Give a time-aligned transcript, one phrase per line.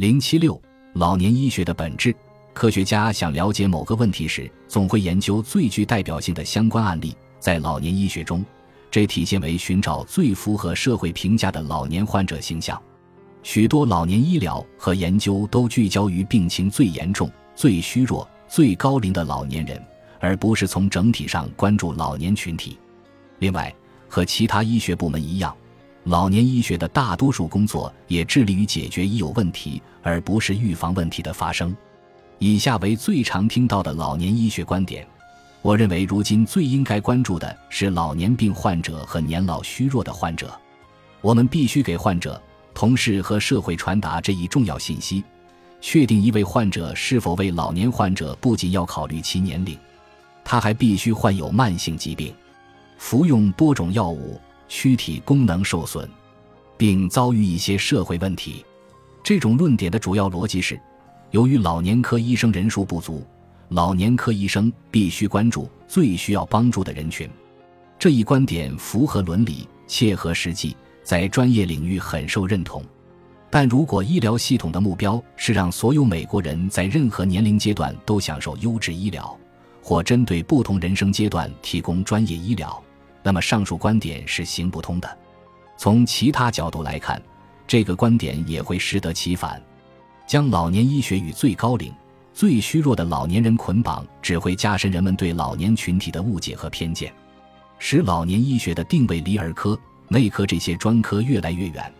[0.00, 0.58] 零七六，
[0.94, 2.16] 老年医学的本质。
[2.54, 7.14] 科学家想了解某个问题时，总会研究最具代表性的相关案例。
[7.38, 8.42] 在老年医学中，
[8.90, 12.80] 这体现为寻找最符合社会评价的老年患者形象。
[13.42, 19.78] 许多老年医疗和研究都聚焦于病情最严重、最虚弱、最高龄的老年人，
[20.18, 22.78] 而不是从整体上关注老年群体。
[23.40, 23.70] 另外，
[24.08, 25.54] 和其他医学部门一样，
[26.10, 31.72] 老年医学的大多数工作也致力于解决已有问题，而不是预防问题的发生。
[32.40, 35.06] 以下为最常听到的老年医学观点。
[35.62, 40.52] 我认为，如今最应该关注的是老年病患者和年老虚弱的患者。
[41.20, 42.42] 我们必须给患者、
[42.74, 45.22] 同事和社会传达这一重要信息：
[45.80, 49.78] 确定一位患者是否为老年患者，不仅要考虑其年龄，
[50.42, 52.34] 他还必须患有慢性疾病，
[52.98, 54.40] 服用多种药物，
[54.70, 56.08] 躯体功能受损，
[56.78, 58.64] 并遭遇一些社会问题。
[59.22, 60.80] 这种论点的主要逻辑是。
[61.32, 63.24] 由于老年科医生人数不足，
[63.68, 67.28] 老年科医生必须关注最需要帮助的人群。
[67.98, 72.82] 这一观点符合伦理，切合实际，在专业领域很受认同。
[73.48, 79.36] 但如果医疗系统的目标是让所有美国人在任何年龄阶段都享受优质医疗，
[79.82, 82.82] 或针对不同人生阶段提供专业医疗，
[83.22, 85.18] 那么上述观点是行不通的。
[85.76, 87.20] 从其他角度来看，
[87.66, 89.62] 这个观点也会适得其反。
[90.26, 91.92] 将老年医学与最高龄、
[92.32, 97.12] 最虚弱的老年人捆绑，只会加深人们对老年群体的误解和偏见，
[97.78, 101.92] 使老年医学的定位离儿科、内科这些专科越来越远，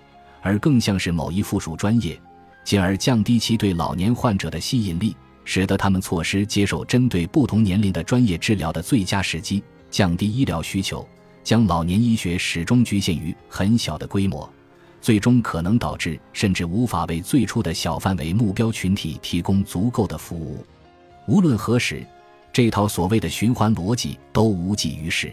[0.42, 2.20] 而更像是某一附属专业，
[2.62, 9.60] 进而降低其对老年患者的吸引力，使得他们错失接受针对不同年龄的专业治疗的最佳时机，
[9.90, 11.06] 降低医疗需求，
[11.42, 14.48] 将老年医学始终局限于很小的规模。
[15.00, 20.62] 最终可能导致甚至无法为最初的小范围目标群体提供足够的服务。
[21.26, 22.06] 无论何时，
[22.52, 25.32] 这套所谓的循环逻辑都无济于事。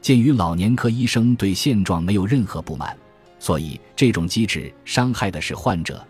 [0.00, 2.96] 鉴于老年科医生对现状没有任何不满，
[3.38, 6.02] 所以这种机制伤害的是患者，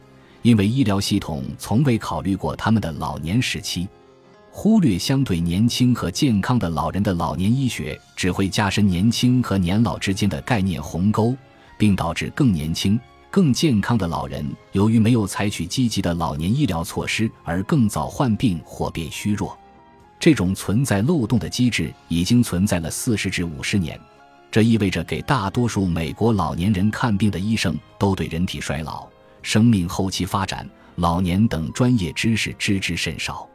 [0.43, 3.89] 因为医疗系统从未考虑过他们的老年时期。
[4.56, 11.37] 忽略相对年轻和健康的老人的老年医学，只会加深年轻和年老之间的概念鸿沟。
[11.76, 12.98] 并导致更年轻、
[13.31, 19.59] 更健康的老人，由于没有采取积极的老年医疗措施而更早患病或变虚弱。
[20.20, 23.98] 这种存在漏洞的机制已经存在了四十至五十年，
[24.50, 29.06] 这意味着给大多数美国老年人看病的医生都对人体衰老、
[29.43, 30.64] 生命后期发展、
[30.94, 33.47] 老年等专业知识知之甚少，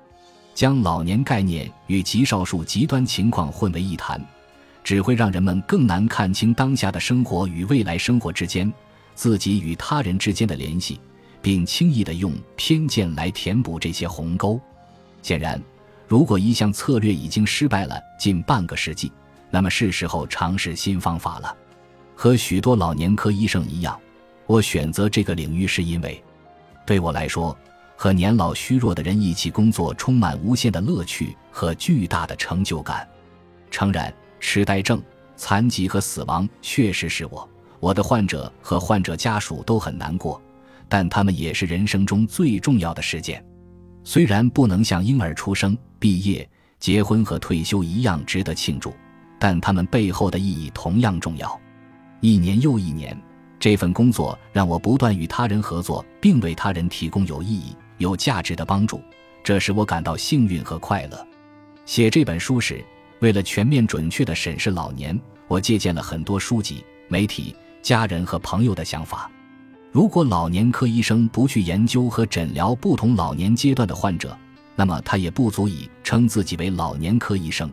[0.60, 4.22] 将老年概念与极少数极端情况混为一谈。
[4.84, 8.70] 只会让人们更难看清当下的生活与未来生活之间、
[9.16, 11.00] 自己与他人之间的联系，
[11.42, 14.60] 并轻易地用偏见来填补这些鸿沟。
[15.22, 15.62] 显然，
[16.10, 19.10] 如果一项策略已经失败了近半个世纪，
[19.50, 21.56] 那么是时候尝试新方法了。
[22.16, 23.98] 和许多老年科医生一样，
[24.46, 26.22] 我选择这个领域是因为，
[26.86, 27.58] 对我来说，
[28.02, 33.06] 和年老虚弱的人一起工作充满无限的乐趣和巨大的成就感。
[33.70, 34.14] 诚然。
[34.40, 35.04] 痴呆症、
[35.36, 37.50] 残疾和死亡确实是我、
[37.82, 40.42] 我的患者和患者家属都很难过，
[40.88, 43.44] 但他们也是人生中最重要的事件。
[44.06, 46.50] 虽然不能像婴儿出生、毕业、
[46.80, 48.94] 结婚和退休一样值得庆祝，
[49.38, 51.60] 但他们背后的意义同样重要。
[52.22, 53.22] 一年又一年，
[53.60, 59.02] 这份工作让我不断与他人合作，并为他人提供有意义、有价值的帮助，
[59.44, 61.28] 这使我感到幸运和快乐。
[61.86, 62.84] 写这本书时。
[63.22, 69.30] 为了全面准确地审视老年，我借鉴了很多书籍、媒体、家人和朋友的想法。
[69.92, 74.38] 如果老年科医生不去研究和诊疗不同老年阶段的患者，
[74.74, 77.70] 那么他也不足以称自己为老年科医生。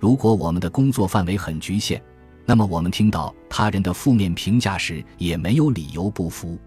[0.00, 2.02] 如果我们的工作范围很局限，
[2.44, 6.58] 那么我们听到他人的负面评价时也没有理由不服。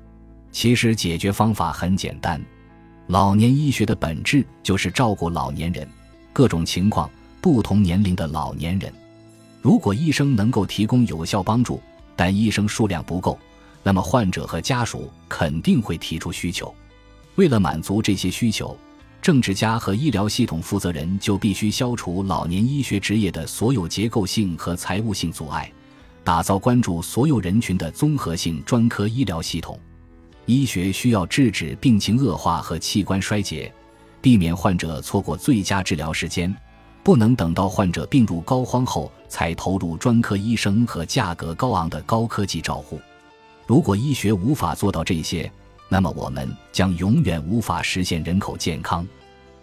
[0.53, 2.41] 其实解决方法很简单，
[3.11, 5.85] 老年医学的本质就是照顾老年人，
[6.31, 7.11] 各种情况。
[7.41, 8.89] 不同年龄的老年人，
[9.61, 11.81] 如果医生能够提供有效帮助，
[12.15, 13.37] 但医生数量不够，
[13.83, 16.73] 那么患者和家属肯定会提出需求。
[17.35, 18.77] 为了满足这些需求，
[19.21, 25.69] 政治家和医疗系统负责人就必须消除老年医学职业的所有结构性和财务性阻碍，
[26.23, 29.77] 打造关注所有人群的综合性专科医疗系统。
[30.45, 33.71] 医学需要制止病情恶化和器官衰竭，
[34.21, 36.53] 避免患者错过最佳治疗时间。
[37.03, 43.01] 不能等到患者病入膏肓后才投入专科医生和价格高昂的高科技照护。
[43.65, 45.51] 如果医学无法做到这些，
[45.89, 49.07] 那么我们将永远无法实现人口健康。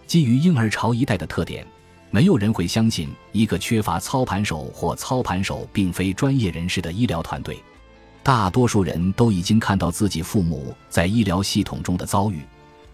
[0.04, 1.64] 基于婴儿潮一代的特点，
[2.10, 7.62] 没有人会相信一个缺乏操盘手或操盘手并非专业人士的医疗团队。
[8.28, 12.42] 大多数人都已经看到自己父母在医疗系统中的遭遇，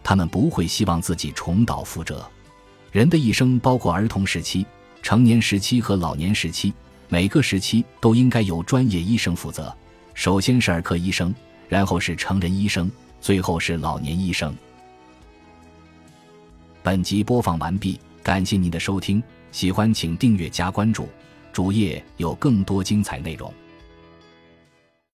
[0.01, 2.25] 他们不会希望自己重蹈覆辙。
[2.93, 4.65] 人的一生包括儿童时期、
[5.03, 6.73] 成年时期和老年时期，
[7.09, 9.75] 每个时期都应该由专业医生负责。
[10.15, 11.35] 首先是儿科医生，
[11.69, 12.89] 然后是成人医生，
[13.21, 14.55] 最后是老年医生。
[16.81, 19.21] 本集播放完毕，感谢您的收听，
[19.51, 21.09] 喜欢请订阅加关注，
[21.53, 23.53] 主页有更多精彩内容。